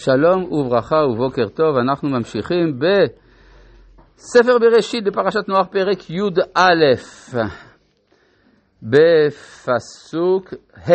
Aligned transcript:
שלום 0.00 0.52
וברכה 0.52 0.96
ובוקר 0.96 1.48
טוב, 1.48 1.76
אנחנו 1.76 2.08
ממשיכים 2.08 2.78
בספר 2.78 4.58
בראשית 4.58 5.04
בפרשת 5.04 5.48
נוח 5.48 5.66
פרק 5.66 6.10
י"א 6.10 6.60
בפסוק 8.82 10.54
ה'. 10.76 10.92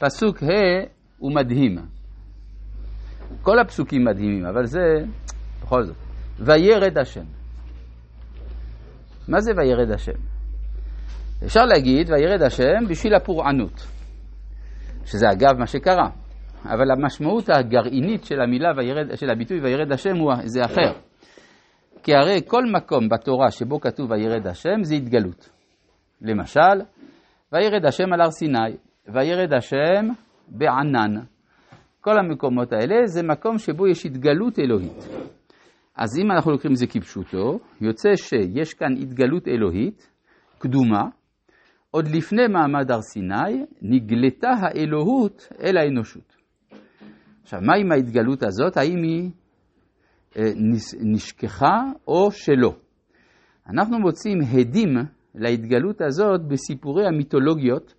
פסוק 0.00 0.42
ה' 0.42 0.86
הוא 1.18 1.34
מדהים. 1.34 1.76
כל 3.42 3.58
הפסוקים 3.58 4.04
מדהימים, 4.04 4.46
אבל 4.46 4.64
זה 4.64 4.84
בכל 5.62 5.84
זאת. 5.84 5.96
וירד 6.38 6.98
השם. 6.98 7.24
מה 9.28 9.40
זה 9.40 9.52
וירד 9.56 9.90
השם? 9.90 10.18
אפשר 11.44 11.64
להגיד 11.64 12.10
וירד 12.10 12.42
השם 12.42 12.88
בשביל 12.88 13.14
הפורענות, 13.14 13.86
שזה 15.04 15.26
אגב 15.32 15.58
מה 15.58 15.66
שקרה. 15.66 16.25
אבל 16.68 16.90
המשמעות 16.90 17.48
הגרעינית 17.48 18.24
של 18.24 18.40
המילה 18.40 18.68
וירד, 18.76 19.16
של 19.16 19.30
הביטוי 19.30 19.60
וירד 19.60 19.92
השם 19.92 20.16
הוא 20.16 20.32
זה 20.44 20.64
אחר. 20.64 20.92
כי 22.02 22.14
הרי 22.14 22.40
כל 22.46 22.62
מקום 22.72 23.08
בתורה 23.08 23.50
שבו 23.50 23.80
כתוב 23.80 24.10
וירד 24.10 24.46
השם 24.46 24.82
זה 24.82 24.94
התגלות. 24.94 25.50
למשל, 26.22 26.80
וירד 27.52 27.84
השם 27.84 28.12
על 28.12 28.20
הר 28.20 28.30
סיני, 28.30 28.76
וירד 29.14 29.52
השם 29.52 30.08
בענן. 30.48 31.20
כל 32.00 32.18
המקומות 32.18 32.72
האלה 32.72 33.06
זה 33.06 33.22
מקום 33.22 33.58
שבו 33.58 33.86
יש 33.86 34.06
התגלות 34.06 34.58
אלוהית. 34.58 35.08
אז 35.96 36.18
אם 36.18 36.30
אנחנו 36.30 36.50
לוקחים 36.50 36.70
את 36.70 36.76
זה 36.76 36.86
כפשוטו, 36.86 37.58
יוצא 37.80 38.08
שיש 38.16 38.74
כאן 38.74 38.92
התגלות 39.02 39.48
אלוהית, 39.48 40.10
קדומה, 40.58 41.02
עוד 41.90 42.08
לפני 42.08 42.46
מעמד 42.46 42.90
הר 42.90 43.00
סיני, 43.00 43.64
נגלתה 43.82 44.50
האלוהות 44.60 45.48
אל 45.62 45.76
האנושות. 45.76 46.36
עכשיו, 47.46 47.60
מה 47.62 47.74
עם 47.76 47.92
ההתגלות 47.92 48.42
הזאת? 48.42 48.76
האם 48.76 49.02
היא 49.02 49.30
אה, 50.36 50.50
נשכחה 51.00 51.82
או 52.08 52.30
שלא? 52.30 52.74
אנחנו 53.70 53.98
מוצאים 53.98 54.38
הדים 54.52 54.96
להתגלות 55.34 56.00
הזאת 56.00 56.40
בסיפורי 56.48 57.06
המיתולוגיות 57.06 57.94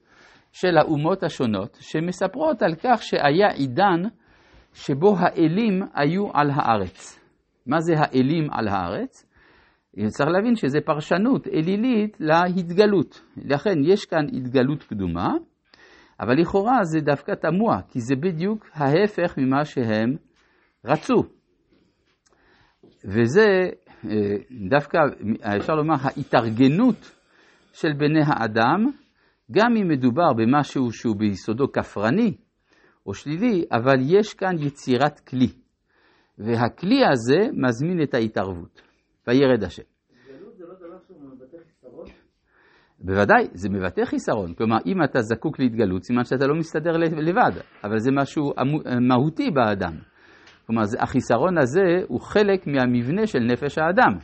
של 0.51 0.77
האומות 0.77 1.23
השונות, 1.23 1.77
שמספרות 1.79 2.61
על 2.61 2.75
כך 2.75 3.03
שהיה 3.03 3.47
עידן 3.47 4.01
שבו 4.73 5.15
האלים 5.17 5.81
היו 5.95 6.27
על 6.33 6.49
הארץ. 6.53 7.19
מה 7.65 7.79
זה 7.79 7.93
האלים 7.97 8.47
על 8.51 8.67
הארץ? 8.67 9.25
צריך 10.07 10.29
להבין 10.29 10.55
שזה 10.55 10.79
פרשנות 10.85 11.47
אלילית 11.47 12.17
להתגלות. 12.19 13.21
לכן 13.37 13.83
יש 13.83 14.05
כאן 14.05 14.25
התגלות 14.33 14.83
קדומה, 14.83 15.29
אבל 16.19 16.41
לכאורה 16.41 16.83
זה 16.83 16.99
דווקא 16.99 17.31
תמוה, 17.31 17.81
כי 17.87 17.99
זה 17.99 18.15
בדיוק 18.15 18.65
ההפך 18.73 19.37
ממה 19.37 19.65
שהם 19.65 20.15
רצו. 20.85 21.23
וזה 23.05 23.45
אה, 24.05 24.35
דווקא, 24.69 24.97
אפשר 25.57 25.75
לומר, 25.75 25.95
ההתארגנות 26.01 27.11
של 27.73 27.93
בני 27.93 28.21
האדם, 28.25 28.91
גם 29.51 29.75
אם 29.81 29.87
מדובר 29.87 30.33
במשהו 30.33 30.91
שהוא 30.91 31.15
ביסודו 31.15 31.71
כפרני 31.71 32.37
או 33.05 33.13
שלילי, 33.13 33.65
אבל 33.71 33.95
יש 34.01 34.33
כאן 34.33 34.55
יצירת 34.59 35.19
כלי. 35.19 35.47
והכלי 36.37 37.05
הזה 37.05 37.49
מזמין 37.53 38.03
את 38.03 38.13
ההתערבות. 38.13 38.81
וירד 39.27 39.63
השם. 39.63 39.96
בוודאי, 43.07 43.47
זה 43.53 43.69
מבטא 43.69 44.05
חיסרון. 44.05 44.53
כלומר, 44.53 44.77
אם 44.85 45.03
אתה 45.03 45.21
זקוק 45.21 45.59
להתגלות, 45.59 46.03
סימן 46.03 46.23
שאתה 46.23 46.47
לא 46.47 46.55
מסתדר 46.55 46.97
לבד, 46.97 47.51
אבל 47.83 47.99
זה 47.99 48.11
משהו 48.11 48.53
מהותי 49.01 49.51
באדם. 49.51 49.93
כלומר, 50.65 50.81
החיסרון 50.99 51.57
הזה 51.57 52.01
הוא 52.07 52.21
חלק 52.21 52.67
מהמבנה 52.67 53.27
של 53.27 53.39
נפש 53.39 53.77
האדם. 53.77 54.17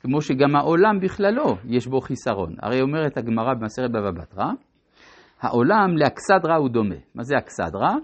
כמו 0.00 0.20
שגם 0.20 0.56
העולם 0.56 1.00
בכללו 1.00 1.56
יש 1.64 1.86
בו 1.86 2.00
חיסרון. 2.00 2.54
הרי 2.62 2.80
אומרת 2.80 3.18
הגמרא 3.18 3.54
במסכת 3.54 3.90
בבא 3.90 4.10
בתרא, 4.10 4.46
העולם 5.40 5.96
לאכסדרה 5.96 6.56
הוא 6.56 6.68
דומה. 6.68 6.94
מה 7.14 7.22
זה 7.22 7.34
אכסדרה? 7.38 7.94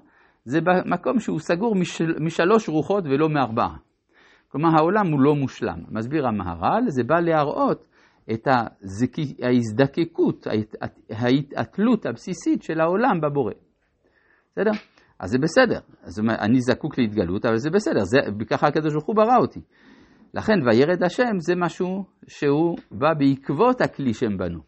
זה 0.45 0.61
במקום 0.61 1.19
שהוא 1.19 1.39
סגור 1.39 1.75
משל, 1.75 2.15
משלוש 2.21 2.69
רוחות 2.69 3.05
ולא 3.05 3.29
מארבעה. 3.29 3.77
כלומר, 4.49 4.69
העולם 4.79 5.07
הוא 5.13 5.21
לא 5.21 5.35
מושלם. 5.35 5.79
מסביר 5.91 6.27
המהר"ל, 6.27 6.83
זה 6.87 7.05
בא 7.05 7.21
להראות 7.21 7.88
את 8.33 8.49
ההזדקקות, 9.43 10.47
ההתעתלות 11.11 12.07
הבסיסית 12.07 12.63
של 12.63 12.81
העולם 12.81 13.21
בבורא. 13.21 13.53
בסדר? 14.53 14.71
אז 15.19 15.31
זה 15.31 15.39
בסדר. 15.39 15.79
אז 16.03 16.21
אני 16.41 16.61
זקוק 16.61 16.99
להתגלות, 16.99 17.47
אבל 17.47 17.57
זה 17.57 17.71
בסדר, 17.71 18.05
זה, 18.05 18.19
ככה 18.51 18.67
הקדוש 18.67 18.93
ברוך 18.93 19.07
הוא 19.07 19.17
ברא 19.17 19.37
אותי. 19.41 19.61
לכן 20.35 20.55
וירד 20.67 21.03
השם 21.03 21.39
זה 21.39 21.55
משהו 21.57 22.05
שהוא 22.27 22.79
בא 22.91 23.15
בעקבות 23.19 23.81
הכלי 23.81 24.15
שהם 24.15 24.39
בנו. 24.39 24.61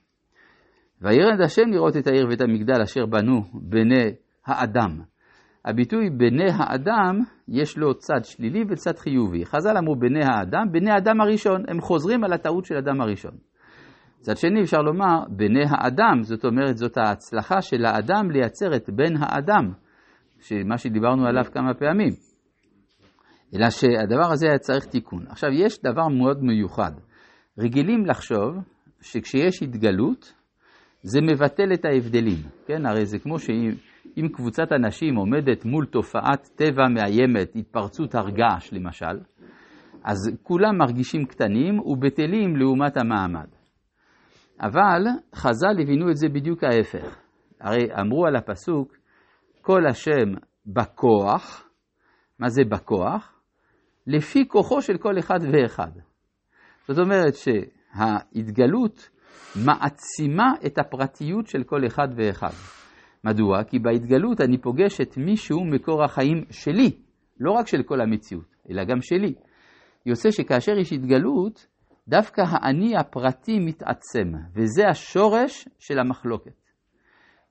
וירד 1.03 1.41
השם 1.45 1.71
לראות 1.71 1.97
את 1.97 2.07
העיר 2.07 2.27
ואת 2.31 2.41
המגדל 2.41 2.83
אשר 2.83 3.07
בנו 3.07 3.43
בני 3.53 4.13
האדם. 4.47 5.01
הביטוי 5.65 6.11
בני 6.11 6.51
האדם 6.59 7.19
יש 7.49 7.79
לו 7.79 7.95
צד 7.95 8.25
שלילי 8.25 8.65
וצד 8.69 8.99
חיובי. 8.99 9.45
חז"ל 9.45 9.77
אמרו 9.77 9.97
בני 9.97 10.25
האדם, 10.25 10.73
בני 10.73 10.91
האדם 10.91 11.21
הראשון, 11.21 11.65
הם 11.69 11.81
חוזרים 11.81 12.25
על 12.25 12.33
הטעות 12.33 12.65
של 12.65 12.77
אדם 12.77 13.01
הראשון. 13.01 13.50
מצד 14.21 14.37
שני 14.37 14.63
אפשר 14.63 14.79
לומר 14.79 15.21
בני 15.29 15.65
האדם, 15.69 16.23
זאת 16.23 16.45
אומרת 16.45 16.77
זאת 16.77 16.99
ההצלחה 16.99 17.63
של 17.63 17.85
האדם 17.85 18.31
לייצר 18.31 18.77
את 18.77 18.91
בן 18.91 19.15
האדם, 19.21 19.73
מה 20.65 20.79
שדיברנו 20.79 21.27
עליו 21.27 21.45
כמה 21.53 21.75
פעמים. 21.75 22.13
אלא 23.55 23.71
שהדבר 23.71 24.33
הזה 24.33 24.47
היה 24.47 24.59
צריך 24.59 24.85
תיקון. 24.85 25.25
עכשיו 25.29 25.51
יש 25.53 25.83
דבר 25.83 26.09
מאוד 26.09 26.43
מיוחד. 26.43 26.93
רגילים 27.59 28.07
לחשוב 28.07 28.57
שכשיש 29.01 29.63
התגלות 29.63 30.35
זה 31.03 31.21
מבטל 31.21 31.73
את 31.75 31.85
ההבדלים, 31.85 32.39
כן? 32.67 32.87
הרי 32.87 33.07
זה 33.07 33.19
כמו 33.19 33.39
שאם 33.39 34.29
קבוצת 34.33 34.73
אנשים 34.73 35.17
עומדת 35.17 35.65
מול 35.65 35.87
תופעת 35.87 36.49
טבע 36.57 36.89
מאיימת, 36.89 37.57
התפרצות 37.57 38.15
הר 38.15 38.31
געש 38.31 38.73
למשל, 38.73 39.21
אז 40.05 40.31
כולם 40.43 40.79
מרגישים 40.79 41.25
קטנים 41.25 41.79
ובטלים 41.79 42.57
לעומת 42.57 42.97
המעמד. 42.97 43.60
אבל 44.61 45.03
חז"ל 45.35 45.83
הבינו 45.83 46.11
את 46.11 46.17
זה 46.17 46.29
בדיוק 46.29 46.65
ההפך. 46.65 47.19
הרי 47.61 47.87
אמרו 48.01 48.27
על 48.27 48.37
הפסוק, 48.37 48.97
כל 49.61 49.87
השם 49.87 50.35
בכוח, 50.67 51.69
מה 52.39 52.49
זה 52.49 52.63
בכוח? 52.65 53.41
לפי 54.07 54.49
כוחו 54.49 54.83
של 54.83 54.99
כל 54.99 55.19
אחד 55.19 55.39
ואחד. 55.53 55.91
זאת 56.89 56.99
אומרת 56.99 57.35
שההתגלות 57.35 59.11
מעצימה 59.57 60.53
את 60.67 60.79
הפרטיות 60.79 61.47
של 61.47 61.63
כל 61.65 61.87
אחד 61.87 62.09
ואחד. 62.17 62.53
מדוע? 63.25 63.65
כי 63.65 63.79
בהתגלות 63.79 64.41
אני 64.41 64.59
פוגש 64.59 65.01
את 65.01 65.17
מישהו 65.17 65.65
מקור 65.65 66.05
החיים 66.05 66.45
שלי, 66.51 66.91
לא 67.41 67.53
רק 67.53 67.67
של 67.67 67.83
כל 67.83 68.01
המציאות, 68.01 68.57
אלא 68.71 68.85
גם 68.85 69.03
שלי. 69.03 69.35
יוצא 70.07 70.31
שכאשר 70.31 70.73
יש 70.79 70.93
התגלות, 70.93 71.67
דווקא 72.11 72.43
האני 72.51 72.97
הפרטי 72.97 73.59
מתעצם, 73.59 74.33
וזה 74.55 74.89
השורש 74.89 75.69
של 75.79 75.99
המחלוקת. 75.99 76.71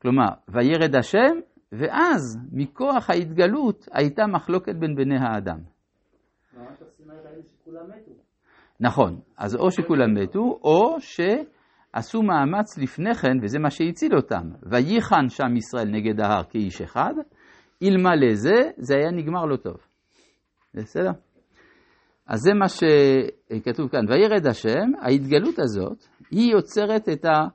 כלומר, 0.02 0.28
וירד 0.50 0.96
השם, 0.96 1.36
ואז 1.72 2.38
מכוח 2.52 3.10
ההתגלות 3.10 3.88
הייתה 3.94 4.28
מחלוקת 4.28 4.76
בין 4.76 4.96
בני 4.96 5.18
האדם. 5.18 5.60
נכון, 8.80 9.20
אז 9.38 9.56
או 9.56 9.72
שכולם 9.72 10.14
מתו, 10.14 10.60
או 10.64 10.98
שעשו 11.00 12.22
מאמץ 12.22 12.78
לפני 12.78 13.16
כן, 13.16 13.38
וזה 13.42 13.60
מה 13.60 13.70
שהציל 13.70 14.16
אותם. 14.16 14.50
וייחן 14.64 15.30
שם 15.30 15.56
ישראל 15.58 15.88
נגד 15.88 16.20
ההר 16.20 16.44
כאיש 16.44 16.82
אחד, 16.82 17.14
אלמלא 17.84 18.34
זה, 18.34 18.72
זה 18.78 18.96
היה 18.96 19.12
נגמר 19.12 19.46
לא 19.46 19.56
טוב. 19.56 19.78
בסדר? 20.74 21.12
אז 22.30 22.40
זה 22.40 22.54
מה 22.54 22.66
שכתוב 22.68 23.90
כאן, 23.90 24.06
וירד 24.10 24.48
השם, 24.48 24.92
ההתגלות 25.02 25.60
הזאת, 25.60 25.98
היא 26.32 26.52
יוצרת 26.52 27.10
את, 27.10 27.26
ה, 27.26 27.48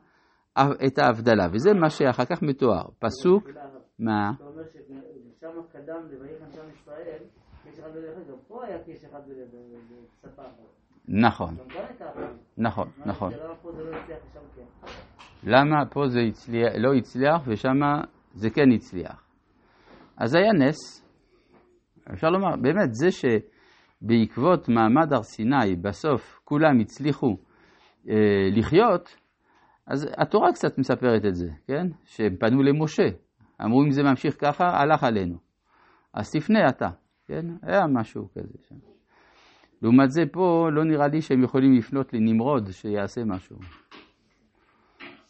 את 0.86 0.98
ההבדלה, 0.98 1.46
וזה 1.52 1.74
מה 1.74 1.90
שאחר 1.90 2.24
כך 2.24 2.42
מתואר. 2.42 2.84
פסוק, 2.98 3.48
מה? 3.98 4.32
אתה 4.36 4.44
אומר 4.44 4.62
ששם 4.72 5.48
קדם 5.72 6.08
ל"ויחן 6.10 6.50
שם 6.50 6.68
ישראל", 6.70 7.22
יש 7.66 7.78
אחד 7.78 7.92
בלב 7.92 8.28
גם 8.28 8.36
פה 8.48 8.66
היה 8.66 8.78
קש 8.78 9.04
אחד 9.04 9.20
בשפה 10.24 10.42
נכון, 11.08 11.56
נכון, 12.58 12.88
נכון. 13.06 13.32
למה 15.42 15.86
פה 15.86 16.06
זה 16.08 16.20
לא 16.78 16.94
הצליח 16.94 17.42
ושם 17.46 17.80
זה 18.34 18.50
כן 18.50 18.72
הצליח? 18.74 19.24
אז 20.16 20.34
היה 20.34 20.52
נס, 20.52 21.04
אפשר 22.12 22.28
לומר, 22.28 22.56
באמת, 22.56 22.94
זה 22.94 23.10
ש... 23.10 23.24
בעקבות 24.02 24.68
מעמד 24.68 25.12
הר 25.12 25.22
סיני 25.22 25.76
בסוף 25.82 26.40
כולם 26.44 26.80
הצליחו 26.80 27.36
אה, 28.08 28.48
לחיות, 28.56 29.16
אז 29.86 30.08
התורה 30.18 30.52
קצת 30.52 30.78
מספרת 30.78 31.24
את 31.24 31.34
זה, 31.34 31.48
כן? 31.66 31.86
שהם 32.04 32.36
פנו 32.36 32.62
למשה, 32.62 33.08
אמרו 33.64 33.82
אם 33.84 33.90
זה 33.90 34.02
ממשיך 34.02 34.36
ככה, 34.40 34.64
הלך 34.64 35.04
עלינו. 35.04 35.36
אז 36.14 36.30
תפנה 36.32 36.68
אתה, 36.68 36.88
כן? 37.26 37.46
היה 37.62 37.86
משהו 37.86 38.28
כזה 38.34 38.58
שם. 38.68 38.76
לעומת 39.82 40.10
זה 40.10 40.22
פה 40.32 40.68
לא 40.72 40.84
נראה 40.84 41.08
לי 41.08 41.20
שהם 41.20 41.42
יכולים 41.42 41.72
לפנות 41.74 42.12
לנמרוד 42.12 42.70
שיעשה 42.70 43.24
משהו. 43.24 43.56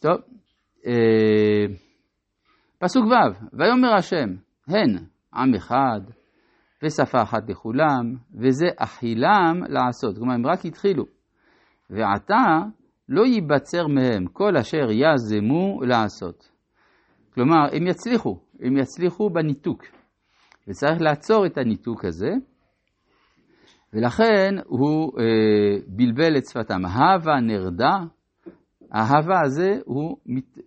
טוב, 0.00 0.17
אה, 0.87 1.75
פסוק 2.78 3.05
ו', 3.05 3.56
ויאמר 3.58 3.94
השם, 3.94 4.28
הן 4.69 5.05
עם 5.34 5.55
אחד 5.55 6.00
ושפה 6.84 7.22
אחת 7.22 7.50
לכולם, 7.50 8.14
וזה 8.34 8.66
אכילם 8.76 9.60
לעשות. 9.69 10.16
כלומר, 10.16 10.34
הם 10.34 10.46
רק 10.46 10.64
התחילו. 10.64 11.04
ועתה 11.90 12.58
לא 13.08 13.26
ייבצר 13.26 13.86
מהם 13.86 14.26
כל 14.32 14.56
אשר 14.56 14.88
יזמו 14.90 15.81
לעשות. 15.82 16.50
כלומר, 17.34 17.66
הם 17.72 17.86
יצליחו, 17.86 18.38
הם 18.60 18.76
יצליחו 18.76 19.31
בניתוק. 19.31 19.82
וצריך 20.69 21.00
לעצור 21.00 21.46
את 21.46 21.58
הניתוק 21.58 22.04
הזה, 22.04 22.31
ולכן 23.92 24.54
הוא 24.66 25.12
אה, 25.20 25.78
בלבל 25.86 26.36
את 26.36 26.44
שפתם. 26.46 26.84
הווה 26.84 27.40
נרדה, 27.40 27.98
ההווה 28.92 29.40
הזה 29.44 29.78
הוא, 29.84 30.16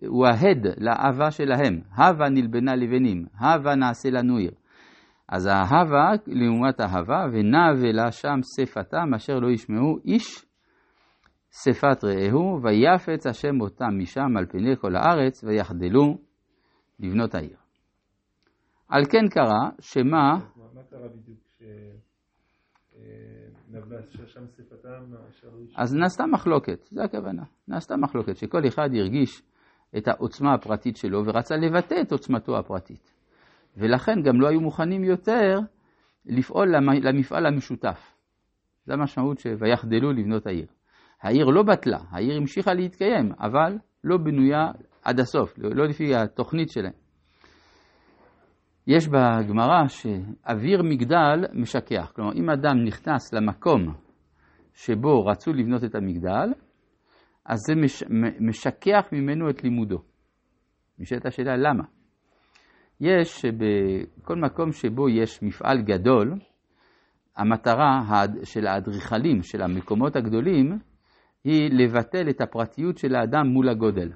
הוא 0.06 0.26
ההד 0.26 0.66
לאהבה 0.78 1.30
שלהם. 1.30 1.80
הווה 1.96 2.28
נלבנה 2.28 2.76
לבנים, 2.76 3.26
הווה 3.40 3.74
נעשה 3.74 4.10
לנו 4.10 4.36
עיר. 4.36 4.52
אז 5.28 5.46
ההווה 5.46 6.10
לעומת 6.26 6.80
ההווה, 6.80 7.26
ונאווה 7.32 7.92
לה 7.92 8.12
שם 8.12 8.40
שפתם 8.56 9.14
אשר 9.16 9.38
לא 9.38 9.50
ישמעו 9.50 9.98
איש 10.04 10.44
שפת 11.50 12.04
רעהו, 12.04 12.62
ויפץ 12.62 13.26
השם 13.26 13.60
אותם 13.60 13.98
משם 13.98 14.36
על 14.38 14.46
פני 14.46 14.76
כל 14.76 14.96
הארץ, 14.96 15.44
ויחדלו 15.44 16.18
לבנות 17.00 17.34
העיר. 17.34 17.56
על 18.88 19.02
כן 19.04 19.28
קרה, 19.30 19.70
שמה... 19.80 20.38
מה 20.74 20.82
קרה 20.90 21.08
בדיוק 21.08 21.38
אשר 25.28 25.48
לא 25.48 25.58
אז 25.76 25.94
נעשתה 25.94 26.26
מחלוקת, 26.26 26.84
זה 26.90 27.04
הכוונה. 27.04 27.42
נעשתה 27.68 27.96
מחלוקת, 27.96 28.36
שכל 28.36 28.66
אחד 28.68 28.88
הרגיש 28.94 29.42
את 29.96 30.08
העוצמה 30.08 30.54
הפרטית 30.54 30.96
שלו 30.96 31.26
ורצה 31.26 31.56
לבטא 31.56 31.94
את 32.02 32.12
עוצמתו 32.12 32.58
הפרטית. 32.58 33.17
ולכן 33.78 34.22
גם 34.22 34.40
לא 34.40 34.48
היו 34.48 34.60
מוכנים 34.60 35.04
יותר 35.04 35.58
לפעול 36.26 36.76
למפעל 37.02 37.46
המשותף. 37.46 38.14
זו 38.86 38.92
המשמעות 38.92 39.38
ש"ויחדלו 39.38 40.12
לבנות 40.12 40.46
העיר". 40.46 40.66
העיר 41.22 41.46
לא 41.46 41.62
בטלה, 41.62 41.98
העיר 42.10 42.36
המשיכה 42.36 42.74
להתקיים, 42.74 43.32
אבל 43.40 43.78
לא 44.04 44.16
בנויה 44.16 44.70
עד 45.04 45.20
הסוף, 45.20 45.58
לא 45.58 45.86
לפי 45.86 46.14
התוכנית 46.14 46.68
שלהם. 46.70 46.92
יש 48.86 49.08
בגמרא 49.08 49.86
שאוויר 49.88 50.82
מגדל 50.82 51.44
משכח. 51.52 52.12
כלומר, 52.14 52.32
אם 52.32 52.50
אדם 52.50 52.84
נכנס 52.84 53.32
למקום 53.32 53.94
שבו 54.74 55.26
רצו 55.26 55.52
לבנות 55.52 55.84
את 55.84 55.94
המגדל, 55.94 56.52
אז 57.44 57.58
זה 57.66 57.74
מש, 57.74 58.02
משכח 58.40 59.08
ממנו 59.12 59.50
את 59.50 59.64
לימודו. 59.64 59.98
נשאלת 60.98 61.26
השאלה 61.26 61.56
למה. 61.56 61.84
יש 63.00 63.44
בכל 63.44 64.36
מקום 64.36 64.72
שבו 64.72 65.08
יש 65.08 65.42
מפעל 65.42 65.82
גדול, 65.82 66.34
המטרה 67.36 68.02
של 68.44 68.66
האדריכלים 68.66 69.42
של 69.42 69.62
המקומות 69.62 70.16
הגדולים 70.16 70.78
היא 71.44 71.70
לבטל 71.72 72.28
את 72.30 72.40
הפרטיות 72.40 72.98
של 72.98 73.14
האדם 73.14 73.46
מול 73.46 73.68
הגודל. 73.68 74.08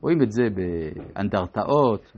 רואים 0.00 0.22
את 0.22 0.30
זה 0.30 0.42
באנדרטאות, 0.54 2.12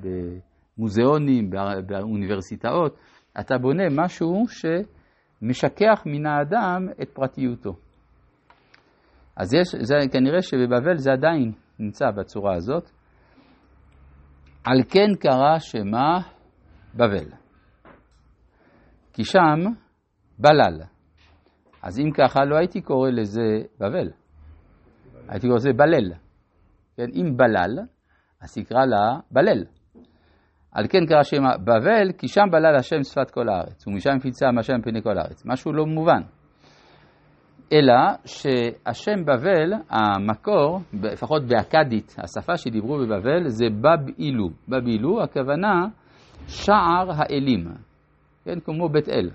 במוזיאונים, 0.76 1.50
באוניברסיטאות. 1.86 2.98
אתה 3.40 3.58
בונה 3.58 3.82
משהו 3.90 4.44
שמשכח 4.48 6.02
מן 6.06 6.26
האדם 6.26 6.88
את 7.02 7.10
פרטיותו. 7.10 7.76
אז 9.36 9.54
יש, 9.54 9.74
זה, 9.80 9.94
כנראה 10.12 10.42
שבבבל 10.42 10.96
זה 10.96 11.12
עדיין 11.12 11.52
נמצא 11.78 12.10
בצורה 12.10 12.54
הזאת. 12.54 12.90
על 14.64 14.82
כן 14.88 15.14
קרא 15.20 15.58
שמה 15.58 16.20
בבל. 16.94 17.28
כי 19.12 19.24
שם 19.24 19.60
בלל. 20.38 20.82
אז 21.82 21.98
אם 21.98 22.10
ככה 22.10 22.44
לא 22.44 22.56
הייתי 22.56 22.80
קורא 22.80 23.10
לזה 23.10 23.62
בבל, 23.80 24.10
הייתי 25.28 25.46
קורא 25.46 25.56
לזה 25.56 25.72
בלל. 25.72 26.12
כן, 26.96 27.08
אם 27.14 27.36
בלל, 27.36 27.78
אז 28.40 28.54
תקרא 28.54 28.84
לה 28.84 29.18
בלל. 29.30 29.64
על 30.72 30.86
כן 30.88 31.06
קרא 31.06 31.22
שם 31.22 31.42
בבל, 31.64 32.12
כי 32.18 32.28
שם 32.28 32.44
בלל 32.52 32.76
השם 32.76 33.02
שפת 33.02 33.30
כל 33.30 33.48
הארץ, 33.48 33.86
ומשם 33.86 34.18
פיצה 34.22 34.46
השם 34.58 34.82
פני 34.82 35.02
כל 35.02 35.18
הארץ. 35.18 35.42
משהו 35.46 35.72
לא 35.72 35.86
מובן. 35.86 36.22
אלא 37.72 37.94
שהשם 38.24 39.24
בבל, 39.24 39.72
המקור, 39.90 40.80
לפחות 41.02 41.42
באכדית, 41.44 42.16
השפה 42.18 42.56
שדיברו 42.56 42.98
בבבל, 42.98 43.48
זה 43.48 43.66
בבאילו. 43.70 44.48
בבאילו, 44.68 45.22
הכוונה 45.22 45.86
שער 46.46 47.10
האלים, 47.16 47.68
כן, 48.44 48.60
כמו 48.60 48.88
בית 48.88 49.08
אל. 49.08 49.30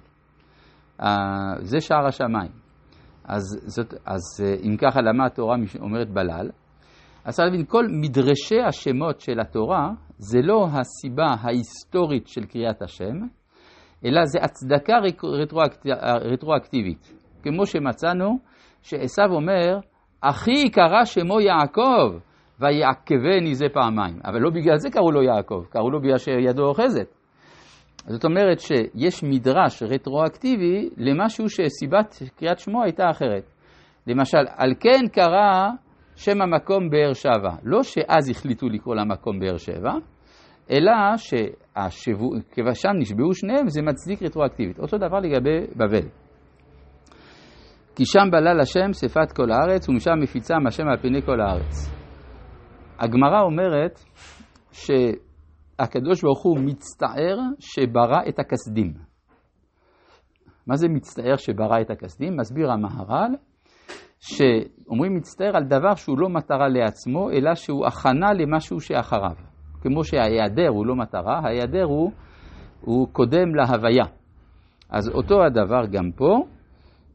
זה 1.60 1.80
שער 1.80 2.06
השמיים. 2.06 2.52
אז, 3.24 3.44
זאת, 3.66 3.94
אז 4.06 4.46
אם 4.64 4.78
ככה 4.78 5.02
למה 5.02 5.26
התורה 5.26 5.56
אומרת 5.80 6.10
בלל? 6.10 6.50
אז 7.26 7.36
צריך 7.36 7.46
להבין, 7.46 7.66
כל 7.66 7.86
מדרשי 8.02 8.62
השמות 8.68 9.20
של 9.20 9.40
התורה 9.40 9.90
זה 10.18 10.40
לא 10.44 10.68
הסיבה 10.72 11.28
ההיסטורית 11.42 12.28
של 12.28 12.46
קריאת 12.46 12.82
השם, 12.82 13.16
אלא 14.06 14.22
זה 14.26 14.40
הצדקה 14.42 14.94
רטרואקטיבית. 16.22 17.14
כמו 17.48 17.66
שמצאנו 17.66 18.40
שעשו 18.82 19.22
אומר, 19.32 19.80
אחי 20.22 20.70
קרא 20.70 21.06
שמו 21.06 21.42
יעקב, 21.42 22.18
ויעקבני 22.60 23.56
זה 23.56 23.66
פעמיים. 23.74 24.20
אבל 24.26 24.40
לא 24.40 24.50
בגלל 24.50 24.78
זה 24.78 24.90
קראו 24.90 25.12
לו 25.12 25.24
יעקב, 25.24 25.64
קראו 25.70 25.92
לו 25.92 26.02
בגלל 26.02 26.18
שידו 26.18 26.68
אוחזת. 26.68 27.08
זאת 28.08 28.26
אומרת 28.26 28.60
שיש 28.60 29.24
מדרש 29.24 29.84
רטרואקטיבי 29.84 30.90
למשהו 30.98 31.50
שסיבת 31.50 32.16
קריאת 32.36 32.60
שמו 32.60 32.84
הייתה 32.84 33.10
אחרת. 33.10 33.44
למשל, 34.08 34.46
על 34.58 34.74
כן 34.80 35.08
קרא 35.12 35.70
שם 36.16 36.42
המקום 36.42 36.90
באר 36.90 37.14
שבע. 37.14 37.56
לא 37.64 37.84
שאז 37.84 38.30
החליטו 38.30 38.70
לקרוא 38.70 38.96
למקום 38.96 39.40
באר 39.40 39.58
שבע, 39.58 39.92
אלא 40.72 40.92
שכבשם 41.90 42.90
נשבעו 43.00 43.34
שניהם, 43.34 43.70
זה 43.70 43.82
מצדיק 43.82 44.24
רטרואקטיבית. 44.24 44.80
אותו 44.80 44.98
דבר 44.98 45.20
לגבי 45.20 45.60
בבל. 45.76 46.08
כי 47.98 48.06
שם 48.06 48.32
בלל 48.32 48.60
השם 48.60 48.94
שפת 48.94 49.32
כל 49.36 49.52
הארץ, 49.52 49.90
ומשם 49.90 50.12
מפיצם 50.22 50.68
השם 50.68 50.88
על 50.88 50.98
פני 50.98 51.22
כל 51.22 51.42
הארץ. 51.42 51.92
הגמרא 53.00 53.42
אומרת 53.42 54.00
שהקדוש 54.72 56.22
ברוך 56.24 56.44
הוא 56.44 56.60
מצטער 56.60 57.38
שברא 57.60 58.20
את 58.30 58.40
הכסדים. 58.40 58.94
מה 60.68 60.76
זה 60.76 60.88
מצטער 60.88 61.36
שברא 61.36 61.82
את 61.82 61.90
הכסדים? 61.90 62.38
מסביר 62.38 62.72
המהר"ל, 62.72 63.36
שאומרים 64.20 65.16
מצטער 65.16 65.58
על 65.58 65.64
דבר 65.64 65.96
שהוא 65.96 66.20
לא 66.20 66.30
מטרה 66.30 66.68
לעצמו, 66.68 67.32
אלא 67.32 67.56
שהוא 67.56 67.86
הכנה 67.86 68.34
למשהו 68.34 68.80
שאחריו. 68.80 69.36
כמו 69.82 70.04
שההיעדר 70.04 70.68
הוא 70.70 70.86
לא 70.86 70.96
מטרה, 70.96 71.40
ההיעדר 71.40 71.84
הוא, 71.84 72.12
הוא 72.82 73.08
קודם 73.12 73.56
להוויה. 73.56 74.06
אז 74.90 75.10
אותו 75.10 75.44
הדבר 75.44 75.86
גם 75.92 76.12
פה, 76.16 76.57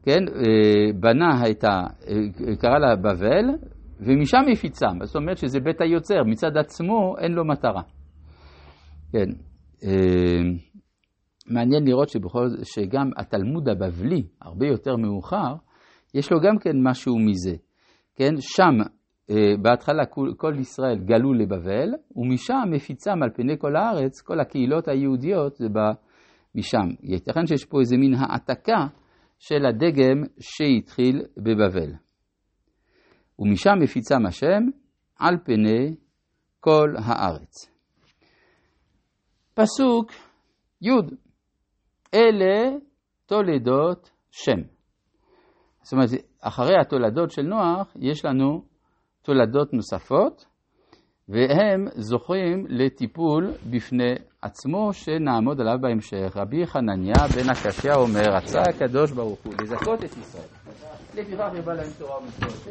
כן, 0.03 0.27
אה, 0.27 0.93
בנה 0.99 1.49
את 1.51 1.63
ה... 1.63 1.67
אה, 2.07 2.55
קרא 2.59 2.77
לה 2.77 2.95
בבל, 2.95 3.45
ומשם 3.99 4.41
הפיצם. 4.51 5.03
זאת 5.03 5.15
אומרת 5.15 5.37
שזה 5.37 5.59
בית 5.59 5.81
היוצר, 5.81 6.23
מצד 6.23 6.57
עצמו 6.57 7.15
אין 7.19 7.31
לו 7.31 7.45
מטרה. 7.45 7.81
כן. 9.11 9.29
אה, 9.83 10.41
מעניין 11.47 11.83
לראות 11.83 12.09
שבכל, 12.09 12.47
שגם 12.63 13.09
התלמוד 13.17 13.69
הבבלי, 13.69 14.23
הרבה 14.41 14.67
יותר 14.67 14.95
מאוחר, 14.95 15.55
יש 16.13 16.31
לו 16.31 16.39
גם 16.39 16.57
כן 16.57 16.75
משהו 16.83 17.19
מזה. 17.19 17.55
כן, 18.15 18.33
שם 18.39 18.77
בהתחלה 19.61 20.03
כל 20.37 20.53
ישראל 20.59 20.99
גלו 21.05 21.33
לבבל, 21.33 21.89
ומשם 22.15 22.69
מפיצם 22.71 23.23
על 23.23 23.29
פני 23.35 23.57
כל 23.57 23.75
הארץ, 23.75 24.21
כל 24.21 24.39
הקהילות 24.39 24.87
היהודיות 24.87 25.55
זה 25.55 25.69
בא 25.69 25.91
משם. 26.55 26.87
ייתכן 27.03 27.47
שיש 27.47 27.65
פה 27.65 27.79
איזה 27.79 27.97
מין 27.97 28.13
העתקה 28.13 28.87
של 29.39 29.65
הדגם 29.65 30.23
שהתחיל 30.39 31.21
בבבל. 31.37 31.93
ומשם 33.39 33.73
מפיצם 33.81 34.25
השם 34.25 34.63
על 35.19 35.35
פני 35.45 35.95
כל 36.59 36.93
הארץ. 36.97 37.73
פסוק 39.53 40.11
י' 40.81 40.89
אלה 42.13 42.77
תולדות 43.25 44.11
שם. 44.31 44.61
זאת 45.81 45.93
אומרת, 45.93 46.09
אחרי 46.41 46.79
התולדות 46.81 47.31
של 47.31 47.41
נוח 47.41 47.95
יש 47.99 48.25
לנו 48.25 48.65
תולדות 49.21 49.73
נוספות, 49.73 50.45
והם 51.29 51.87
זוכים 51.95 52.65
לטיפול 52.69 53.53
בפני 53.71 54.15
עצמו 54.41 54.93
שנעמוד 54.93 55.61
עליו 55.61 55.77
בהמשך. 55.81 56.33
רבי 56.35 56.65
חנניה 56.65 57.27
בן 57.35 57.49
הקשיא 57.49 57.93
אומר, 57.93 58.35
רצה 58.35 58.59
הקדוש 58.69 59.11
ברוך 59.11 59.39
הוא 59.43 59.53
לזכות 59.61 59.99
את 59.99 60.17
ישראל. 60.17 60.43
לפיכך 61.13 61.39
להם 61.67 61.89
תורה 61.99 62.17
ומצוות. 62.17 62.63